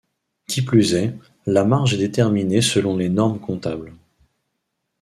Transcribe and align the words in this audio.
Qui 0.47 0.63
plus 0.63 0.95
est, 0.95 1.15
la 1.45 1.63
marge 1.63 1.93
est 1.93 1.97
déterminée 1.99 2.61
selon 2.63 2.97
les 2.97 3.07
normes 3.07 3.39
comptables. 3.39 3.93